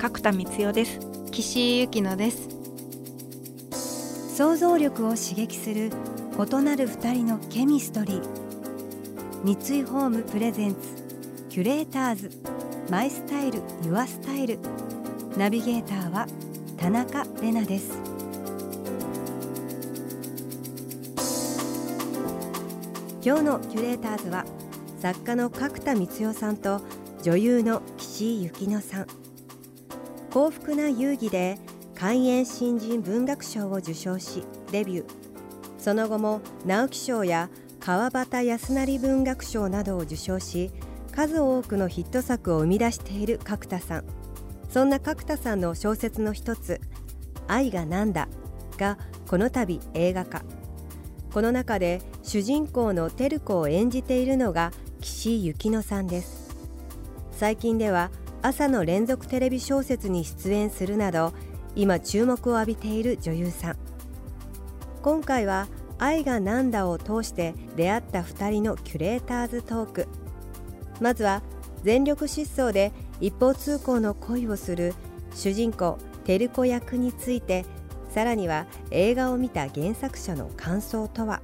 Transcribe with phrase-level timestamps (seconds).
[0.00, 0.98] 角田光代です。
[1.30, 2.48] 岸井ゆきのです。
[4.34, 5.90] 想像力を刺激する
[6.38, 8.22] 異なる二人のケミストリー。
[9.44, 10.78] 三井ホームプレゼンツ
[11.50, 12.30] キュレーターズ。
[12.88, 14.58] マイスタイルユアスタイル。
[15.36, 16.26] ナビゲーターは
[16.78, 17.90] 田中れなです。
[23.22, 24.46] 今日のキュレーターズは
[24.98, 26.80] 作家の角田光代さんと
[27.22, 29.19] 女優の岸井ゆきのさん。
[30.30, 31.58] 幸福な遊戯で
[31.96, 35.04] 開演新人文学賞を受賞しデビュー。
[35.76, 37.50] その後も直木賞や
[37.80, 40.70] 川端康成文学賞などを受賞し
[41.10, 44.04] 数多くのヒット作を生み出している角田さん。
[44.68, 46.80] そんな角田さんの小説の一つ
[47.48, 48.28] 「愛がなんだ」
[48.78, 50.44] がこの度映画化。
[51.34, 56.54] この中で主人公の照子を演じているのが岸井ゆきのさんです。
[57.32, 61.34] 最近では朝の連続テレビ小説に出演するなど
[61.76, 63.76] 今注目を浴びている女優さん。
[65.02, 70.08] 今回は「愛がなんだ」を通して出会った2人のキュレーターズトーク。
[71.00, 71.42] まずは
[71.82, 74.94] 全力疾走で一方通行の恋をする
[75.34, 77.64] 主人公照子役について
[78.10, 81.40] さらには映画を見た原作者の感想とは？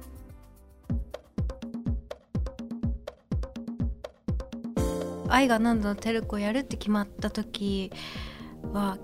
[5.29, 7.91] 愛が何度のテルコやるって決まった時
[8.73, 8.97] は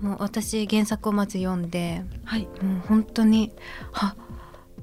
[0.00, 3.52] もう私原作をまず読んで、はい、もう本当に
[3.92, 4.16] あ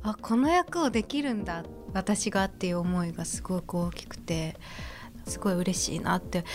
[0.02, 1.64] あこの役をできるんだ
[1.94, 4.56] 私がっていう思いがすごく大きくて
[5.26, 6.46] すごい嬉しいなって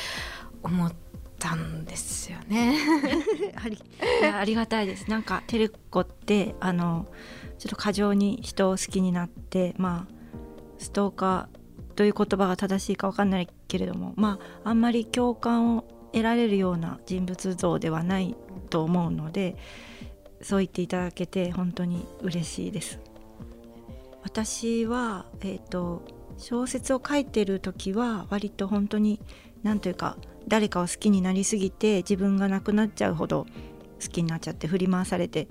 [0.63, 0.93] 思っ
[1.39, 2.79] たんですよね。
[3.63, 3.79] あり
[4.33, 5.11] ありがたいです。
[5.11, 7.07] なんかテルコってあの
[7.59, 10.15] ちょっと過剰に人を好きになってまあ
[10.79, 18.37] ストーカーという言葉が正しいか分かんないけれどもまああんまり共感を得られるような人物像ではない
[18.71, 19.57] と思うので
[20.43, 23.01] そう言っていただけて本当に嬉しいです。
[24.23, 26.03] 私は、えーと、
[26.39, 29.21] 小説を書いてる時は割と本当に
[29.65, 33.45] 何というか誰かを好きになりすぎて自分がなくなっちゃうほど
[34.01, 35.49] 好きになっちゃって振り回されて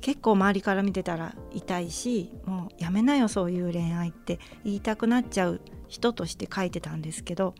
[0.00, 7.54] 結構周りから見てたら痛いしもうやめなよそういう恋愛って言いたくなっちゃう人として書いてたんですけど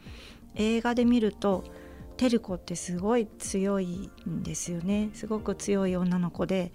[0.55, 1.65] 映画で見ると
[2.17, 6.73] 照子ってすごい強いんですよねすごく強い女の子で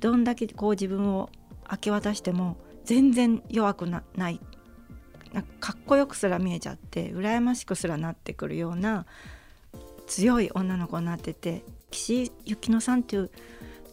[0.00, 1.30] どんだけこう自分を
[1.70, 4.40] 明け渡しても全然弱くなない
[5.60, 9.06] かっこよくすら見えちゃって羨ましくすらなってくるような
[10.06, 13.30] 強い女の子になってて岸井ゆきのさんっていう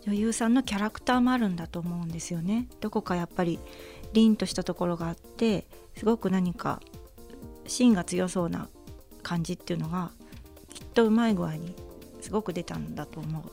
[0.05, 2.67] 女優さんのキャラクターもあるんだと思うんですよね。
[2.79, 3.59] どこかやっぱり
[4.13, 5.65] 凛としたところがあって
[5.95, 6.81] すごく何か
[7.69, 8.67] 芯が強そうな
[9.23, 10.11] 感じっていうのが
[10.73, 11.75] きっとうまい具合に
[12.21, 13.43] すごく出たんだと思う。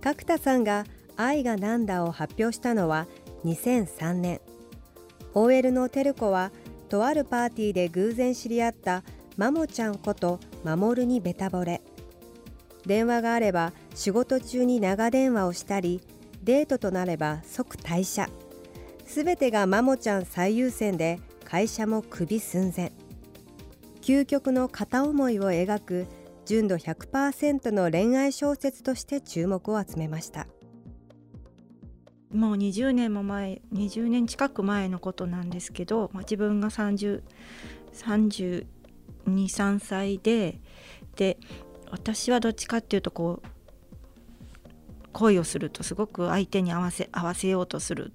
[0.00, 0.84] 角田さんが
[1.16, 3.06] 「愛がなんだ」を発表したのは
[3.44, 4.40] 2003年
[5.34, 6.52] OL の照子は
[6.88, 9.02] とあるパーティーで偶然知り合った
[9.36, 11.80] マモちゃんこと守にベタ惚れ。
[12.86, 16.02] 電話があれば仕事中に長電話をしたり
[16.42, 18.28] デートとなれば即退社。
[19.06, 21.18] すべてがマモちゃん最優先で
[21.54, 22.90] 会社もクビ寸前。
[24.00, 26.06] 究極の片思いを描く
[26.46, 30.48] 純度100%の恋愛小説として注目を集めました。
[32.32, 38.66] もう20年も前20年近く前のことなんですけど、ま、自分が3032
[39.24, 40.60] 3歳で
[41.14, 41.38] で
[41.88, 43.48] 私はどっちかっていうとこう
[45.12, 48.12] 恋をするとすごく相手に合わせ合わせようとする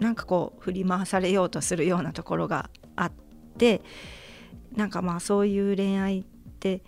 [0.00, 3.12] なんかこう振り回されようとするようなところがあっ
[3.58, 3.82] て
[4.74, 6.24] なんかまあそういう恋愛っ
[6.60, 6.82] て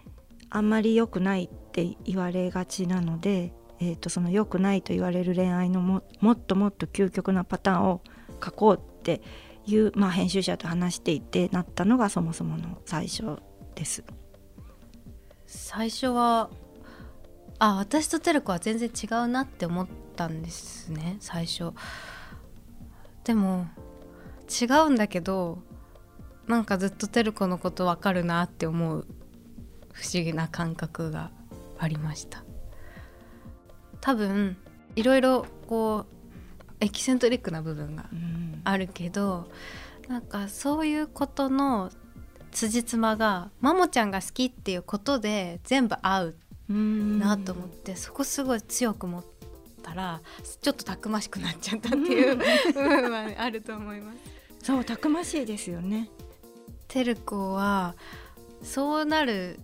[0.49, 8.03] あんまり良くないって言われがちなので、えー、とその良くないと言われる恋愛のももっともっと究極なパターンを
[8.45, 9.23] 書こうって
[9.67, 13.39] いう、まあ、編集者と話していてなったのがそもそもの最初
[13.75, 14.05] です。
[15.47, 16.49] 最初は
[17.59, 21.73] あ私とテル子は全然違うなって思ったんですね最初。
[23.31, 23.69] でも
[24.49, 25.63] 違うんだけど
[26.49, 29.07] なんかずっとテル子のこと分かるなって思う
[29.93, 31.31] 不思議な感覚が
[31.79, 32.43] ありました。
[34.01, 34.57] 多分
[34.97, 38.07] いろいろこうエキセントリックな部分が
[38.65, 39.49] あるけど、
[40.03, 41.93] うん、なんかそういうことの
[42.51, 46.35] 辻褄がマモちゃんが好きっていうことで全部合う
[46.69, 49.25] なと思ってそこすごい強く持っ
[49.91, 50.21] たら
[50.61, 54.19] ちょっとたくましくなっちゃったっていう部分はあると思います。
[54.63, 56.11] そうたくましいですよね。
[56.89, 57.95] テルコは
[58.63, 59.59] そうなる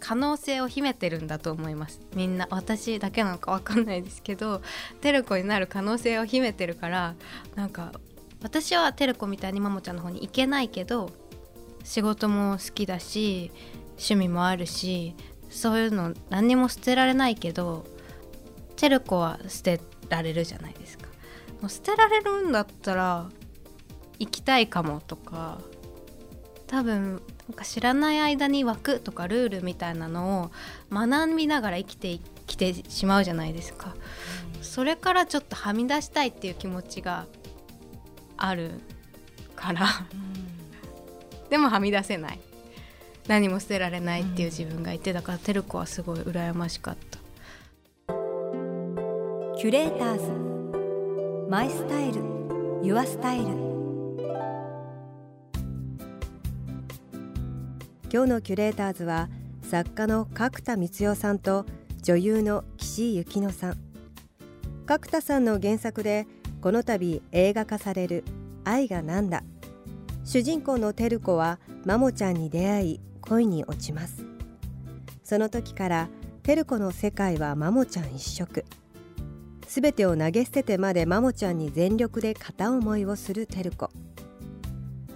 [0.00, 4.60] 可能性を秘めてるんだと思いますみんな私だけなのか分かんないですけど
[5.00, 7.14] テルコになる可能性を秘めてるから
[7.54, 7.92] なんか
[8.42, 11.10] 私はテルコみたいにマモちゃんの方に行けないけど
[11.84, 13.50] 仕事も好きだし
[13.92, 15.14] 趣味もあるし
[15.48, 17.86] そういうの何にも捨てられないけど
[18.76, 21.06] テルコは捨てられるじゃないですか。
[21.60, 23.28] もう捨てられるんだったら
[24.18, 25.58] 行きたいかもとか
[26.66, 30.50] 多分なんか知らない間に枠とかルールみたいなのを
[30.90, 33.94] 学びながら生きてきてしまうじゃないですか、
[34.56, 37.26] うん、それからちょっとはみ出したいっていう気持ちが
[38.36, 38.72] ある
[39.56, 42.40] から、うん、でもはみ出せない。
[43.26, 47.18] 何も捨てられないっていう自分がいてだから照子はすごい羨ましかった
[49.64, 51.48] キュレーターズ。
[51.48, 52.20] マイスタイル。
[52.82, 53.44] ユアスタイル。
[58.12, 59.30] 今日のキュレーターズは
[59.62, 61.64] 作家の角田光代さんと
[62.02, 63.78] 女優の岸井ゆきのさん。
[64.84, 66.26] 角田さんの原作で
[66.60, 68.22] この度映画化される
[68.64, 69.44] 「愛がなんだ」
[70.24, 74.26] 主人公のテル子はマモちゃんに出会い恋に落ちます。
[75.22, 76.10] その時から
[76.42, 78.66] テル子の世界はマモちゃん一色。
[79.74, 83.90] すべてを投げ捨ててまでマモちゃんに全力で片思いをするテル子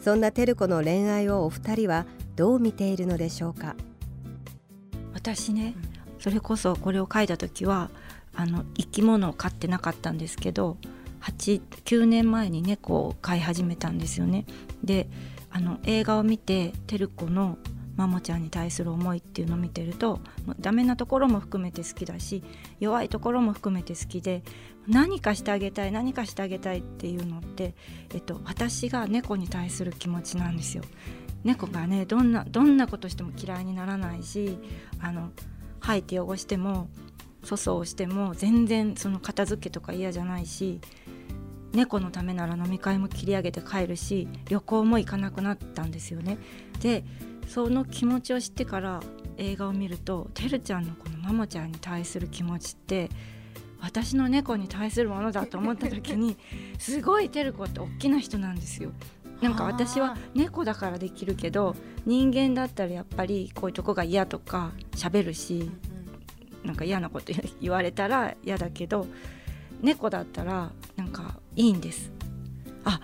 [0.01, 3.77] そんなテル子の恋愛をお二人はどう見ているのでしょうか？
[5.15, 5.77] 私ね、
[6.19, 7.89] それこそこれを書いた時は
[8.35, 10.77] あの生き物を飼ってなかったんですけど
[11.21, 14.45] 89年前に猫を飼い始めたんですよね。
[14.83, 15.09] で
[15.51, 17.59] あの映画を見て照子の
[17.99, 20.21] マモちゃんに対する思いっていうのを見てると
[20.61, 22.45] ダメなところも含めて好きだし
[22.79, 24.45] 弱いところも含めて好きで
[24.87, 27.75] 何かしてあげたい何かしてあげたいっていうのって、
[28.15, 30.85] えっと、私が猫に対する気持ちなんですよ。
[31.45, 34.59] 猫がねどんなどんなことしても嫌いにならないし
[35.01, 35.31] あの
[35.81, 36.89] 吐いて汚しても
[37.43, 40.81] 粗相をしても全然その片付けとか嫌じゃないし
[41.73, 46.39] 猫のためなら飲み会も切り上げて帰るし旅行も行かなくなったんですよね。
[46.81, 47.05] で
[47.49, 49.01] その気持ちを知ってから
[49.39, 53.09] 映画を見るとてるちゃんのこのマモちゃんに対する気持ちって
[53.81, 56.37] 私の猫に対するものだと思った時に
[56.79, 58.93] すごいてる子って大きな人なんですよ。
[59.41, 65.71] なんか私は猫だからできるけど人間だったらやっぱりこういうとこが嫌とか喋るし
[66.65, 69.07] なんか嫌なこと言われたら嫌だけど
[69.81, 72.11] 猫だったらなんかいいんです。
[72.85, 73.01] あ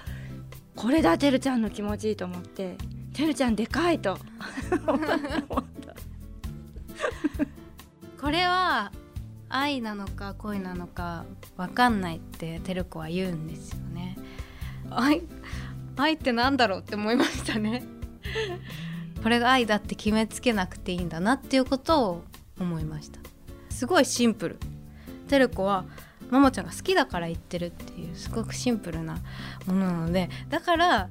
[0.75, 2.77] これだてるちゃんの気持ちいいと思って
[3.15, 4.19] てるちゃんでかいと。
[8.21, 8.93] これは
[9.49, 11.25] 愛なのか恋なのか
[11.57, 14.19] 分かんないっててる子は言うんですよね。
[14.91, 15.23] 愛
[15.97, 17.85] 愛ってなんだろうって思いましたね。
[19.23, 22.25] これが愛だって決めつけなくていいんだなっていうことを
[22.59, 23.21] 思いました。
[23.71, 24.59] すごいシンプル。
[25.29, 25.85] テル子は
[26.31, 29.19] ママちゃんが好きだから言ってるっていうすごくシンプルな
[29.67, 31.09] ものなのでだから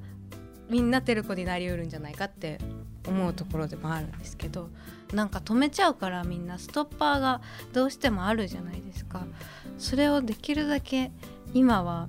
[0.70, 2.60] みんなテル子になりうるんじゃないかって
[3.08, 4.70] 思うところでもあるんですけど
[5.14, 7.42] なんか止めちゃうからみんなストッパーが
[7.74, 9.26] どうしてもあるじゃないですか。
[9.78, 11.12] それをできるだけ
[11.54, 12.08] 今は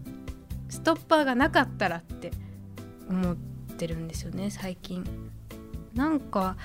[0.69, 2.33] ストッパーがなかったらって
[3.09, 3.37] 思っ
[3.77, 5.05] てるんですよね最近。
[5.95, 6.57] なんか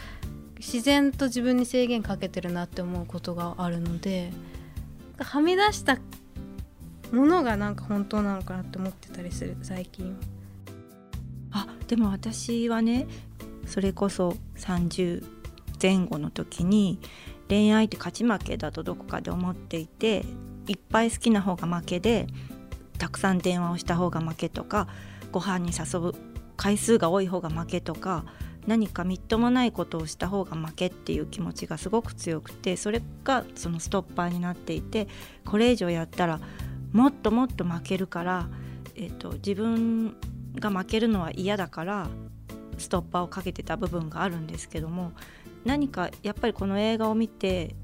[0.58, 4.31] 自然と自分に制限かけてるなって思うことがあるので
[5.17, 5.98] はみ出した
[7.12, 10.17] ものがなんか本当なのかなって思ってたりする最近
[11.51, 13.07] あでも私はね
[13.65, 15.23] それこそ30
[15.81, 16.99] 前後の時に
[17.47, 20.25] 恋愛って勝ち負けだとどこかで思っていて
[20.67, 22.27] いっぱい好きな方が負けで
[22.97, 24.87] たくさん電話をした方が負けとか
[25.31, 26.13] ご飯に誘う
[26.57, 28.25] 回数が多い方が負けとか
[28.67, 35.07] 何かみっともないことをした方が負けっていう気持ちがすごく強くてそれがそのストッパーになっていて
[35.45, 36.39] これ以上やったら
[36.91, 38.47] もっともっと負けるから、
[38.95, 40.15] えーと、自分
[40.59, 42.07] が負けるのは嫌だから
[42.77, 45.11] ストッパーをかけてた部分があるんですけども
[45.65, 47.75] 何かやっぱりこの映画を見て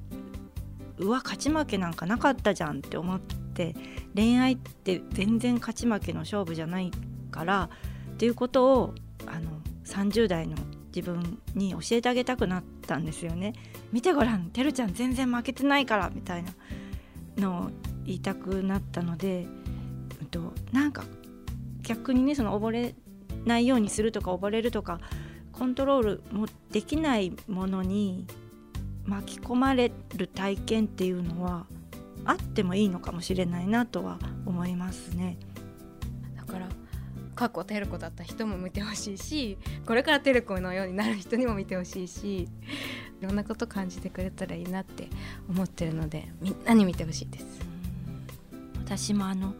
[0.97, 3.75] うわ勝ち負けなんかなかったじゃんって思って
[4.15, 6.91] 恋愛って全然勝ち負けの勝負じゃない
[7.31, 7.69] から
[8.13, 9.49] っていうことをあの
[9.85, 10.55] 30代の
[10.95, 13.53] 自分に教えてあげたくなったんですよね。
[13.91, 16.53] 見てごらんてるちゃん全然負けてないからみたいな
[17.37, 17.69] のを
[18.05, 19.45] 言いたくなったので、
[20.21, 21.03] うんと、なんか
[21.85, 22.95] 逆にねその溺れ
[23.45, 24.99] ないようにするとか溺れるとか
[25.51, 28.27] コントロールもできないものに
[29.05, 31.65] 巻き込まれる体験っていうのは
[32.25, 35.37] あってもいいのかもしれないなとは思いますね。
[36.35, 36.67] だから
[37.35, 42.47] 過去テルコだった人も見てほしいしこれからテルコのようになる人にも見てほしいし
[43.21, 45.09] いろんなこと感じてくれたらいいなって
[45.49, 47.45] 思ってるのでみんなに見てほしいです。
[48.85, 49.53] 私もあの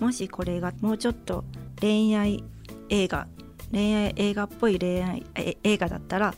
[0.00, 1.44] もしこれがもうちょっと
[1.80, 2.42] 恋愛
[2.88, 3.28] 映画
[3.70, 5.26] 恋愛映画っぽい恋愛
[5.62, 6.34] 映画だったら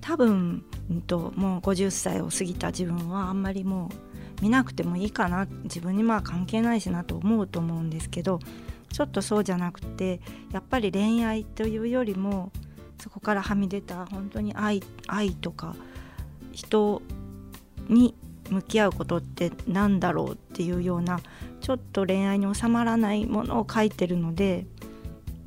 [0.00, 3.90] 多分、うんと、もう50歳を過ぎた自分はあんまりも
[4.40, 5.46] う見なくてもいいかな。
[5.62, 8.40] 自分にまあ関係ないしなと思うと思うんですけど
[8.92, 10.20] ちょっとそうじゃなくて
[10.52, 12.52] やっぱり恋愛というよりも
[13.00, 15.74] そこからはみ出た本当に愛愛とか
[16.52, 17.02] 人
[17.88, 18.14] に
[18.50, 21.20] 向き合うことって何だろうっていうような
[21.64, 24.66] ちょっと恋愛に収まらないものを書いてるので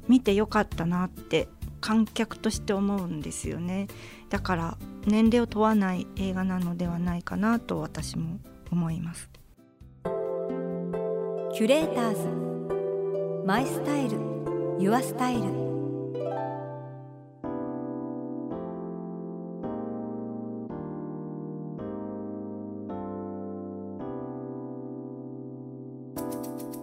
[0.07, 1.47] 見てよかったなって
[1.79, 3.87] 観客として思うんですよね。
[4.29, 8.39] だから年齢を問わない映画なのではないかなと私も
[8.71, 9.29] 思います。
[11.53, 13.45] キュレーターズ。
[13.45, 14.17] マイスタイル。
[14.79, 15.76] ユアスタイル。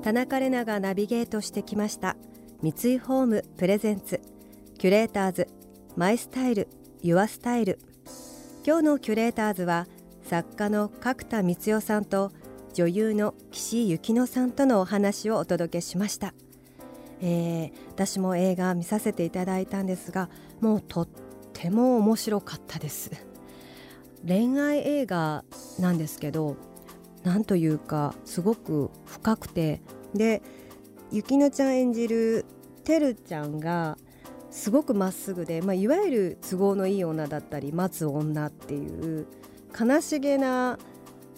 [0.05, 2.19] 田中れながナビゲートしてきました。
[2.61, 4.21] 三井ホームプレゼンツ。
[4.77, 5.49] キュレーターズ
[5.97, 6.69] マイスタイル
[7.01, 7.79] ユアスタイル。
[8.67, 9.87] 今日のキュレーターズは
[10.23, 12.33] 作家の角田光代さんと
[12.75, 16.35] 女優の岸由紀乃さんとのお話をお届けしました、
[17.23, 20.29] えー、私も映画見させていただいたんですが
[20.61, 21.09] もうとっ
[21.55, 23.11] ても面白かったです。
[24.27, 25.45] 恋愛映画
[25.79, 26.57] なんですけど
[27.25, 29.81] なんというかすごく深くて。
[30.15, 30.43] で
[31.11, 32.45] ゆきのちゃん演じる
[32.85, 33.99] てるちゃんが
[34.51, 39.27] すごくまっすぐで、まあ、いわゆる都合のいい女だったり待つ女っていう
[39.79, 40.79] 悲しげな、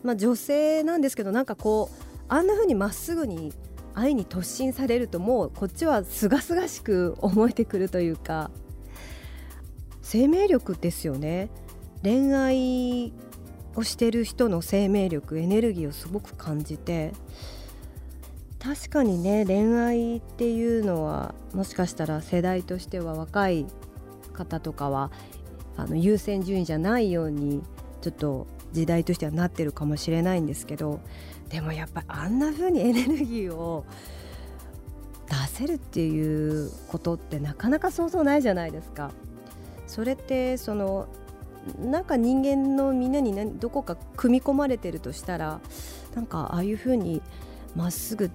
[0.03, 3.53] まあ、女性なんですけどなんかこうあんな風にまっすぐに
[3.95, 8.51] 愛に突進されるともうこっちはすがすがしく思えてくるというか
[10.03, 11.51] 生命力ですよね。
[12.03, 13.13] 恋愛
[13.77, 17.13] をしてる人の生命力エネルギーをすごく感じて
[18.59, 23.67] 確かにね恋愛っていうのはもしかしたら世代としては若い
[24.33, 25.13] 方とかは
[25.77, 27.63] あの優先順位じゃないように
[28.01, 31.01] ちょっと時代としてはなってるかもしれないんですけど
[31.49, 33.85] でもやっぱりあんな風に エネルギーを
[35.29, 39.11] 出せるっていうことってなかなか想像ないじゃないですか。
[39.87, 41.07] それってその
[41.79, 45.61] なんか人間のみんなにどこか組み込まれてるとしたら
[46.15, 47.23] なんかああいう風に
[47.75, 48.31] まっすぐ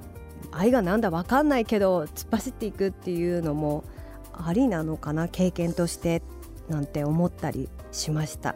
[0.52, 3.84] 愛がなんだ分かんないけど突っ走っていくっていうのも
[4.34, 6.22] ありなのかな経験として
[6.70, 8.56] なんて思ったりしました。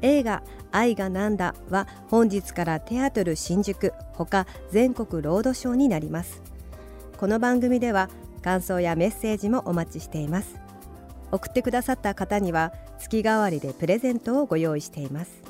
[0.00, 0.42] 映画
[0.72, 6.42] 「愛がなんだ」は本日からテアトル新宿ほか全国ロードショーになります。
[7.18, 8.10] この番組では
[8.42, 10.61] 感想やメッセージもお待ちしています。
[11.32, 15.42] 送ってくださった方には月替わりでプレゼントをご用意しています。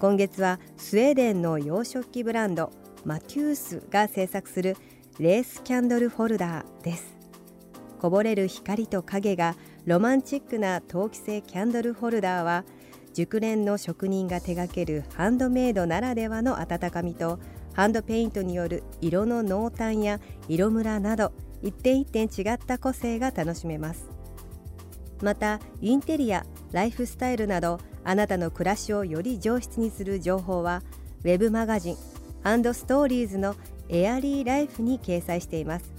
[0.00, 2.72] 今月はスウェーデンの洋食器ブランド
[3.04, 4.76] マテュースが制作する
[5.18, 7.16] レースキャンドルホルダーです。
[8.00, 12.64] こぼれる光と影がロマンチックな陶器製キャンドルホルダーは
[13.12, 17.40] 熟練の職人が手掛けるハンドメイドならではの温かみと
[17.74, 24.17] ハンドペイントによる色の濃淡や色ムラなど一点一点違った個性が楽しめます。
[25.22, 30.82] またインテリアライフスタイルなどあなたの暮らしをより上質にする情報は
[31.24, 33.56] ウェブマガジンストーリーズの
[33.88, 35.92] エアリーライフに掲載しています。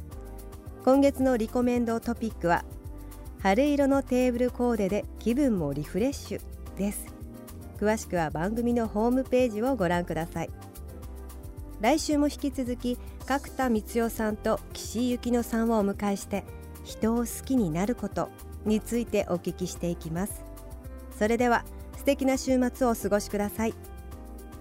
[0.85, 2.63] 今月のリコメンドトピックは
[3.39, 6.41] 春色のテーブルコーデで気分もリフレッシュ
[6.77, 7.13] です。
[7.79, 10.49] 詳しくは番組のホームページをご覧ください。
[11.79, 16.43] 来週も引き続き角田光代さんと岸井ゆきのさんをお迎えして
[16.89, 18.29] 人を好きになること
[18.65, 20.43] についてお聞きしていきます。
[21.17, 21.63] それでは
[21.97, 23.75] 素敵な週末をお過ごしください。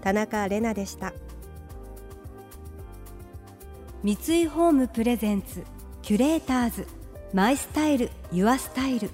[0.01, 1.11] 田中れなでした。
[4.03, 5.63] 三井ホームプレゼンツ
[6.03, 6.87] キュレーターズ
[7.33, 9.09] マイスタイルユアスタイル。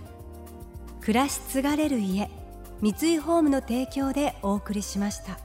[0.99, 2.29] 暮らし継がれる家
[2.81, 5.44] 三井ホームの提供でお送りしました。